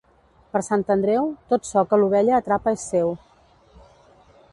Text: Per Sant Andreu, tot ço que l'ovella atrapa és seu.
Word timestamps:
Per 0.55 0.59
Sant 0.67 0.85
Andreu, 0.93 1.27
tot 1.53 1.69
ço 1.71 1.83
que 1.91 1.99
l'ovella 2.03 2.33
atrapa 2.39 2.73
és 2.79 2.87
seu. 2.95 3.15